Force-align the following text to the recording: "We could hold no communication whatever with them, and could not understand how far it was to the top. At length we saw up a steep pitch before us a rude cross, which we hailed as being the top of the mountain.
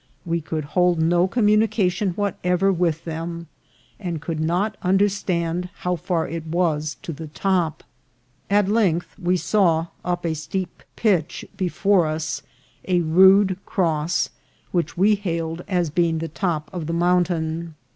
"We 0.25 0.41
could 0.41 0.63
hold 0.63 0.99
no 0.99 1.27
communication 1.27 2.13
whatever 2.13 2.71
with 2.73 3.05
them, 3.05 3.45
and 3.99 4.19
could 4.19 4.39
not 4.39 4.75
understand 4.81 5.69
how 5.81 5.95
far 5.95 6.27
it 6.27 6.47
was 6.47 6.97
to 7.03 7.13
the 7.13 7.27
top. 7.27 7.83
At 8.49 8.67
length 8.67 9.09
we 9.21 9.37
saw 9.37 9.89
up 10.03 10.25
a 10.25 10.33
steep 10.33 10.81
pitch 10.95 11.45
before 11.55 12.07
us 12.07 12.41
a 12.87 13.01
rude 13.01 13.59
cross, 13.67 14.31
which 14.71 14.97
we 14.97 15.13
hailed 15.13 15.63
as 15.67 15.91
being 15.91 16.17
the 16.17 16.27
top 16.27 16.71
of 16.73 16.87
the 16.87 16.93
mountain. 16.93 17.75